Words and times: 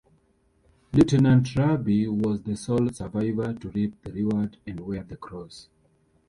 Lieutenant 0.93 1.55
Raby 1.55 2.07
was 2.07 2.41
the 2.41 2.55
sole 2.55 2.89
survivor 2.89 3.53
to 3.53 3.69
reap 3.69 4.01
the 4.01 4.11
reward 4.11 4.57
and 4.65 4.79
wear 4.79 5.03
the 5.03 5.15
Cross. 5.15 5.67